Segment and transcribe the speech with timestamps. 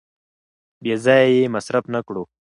[0.83, 2.23] بې ځایه یې مصرف نه کړو.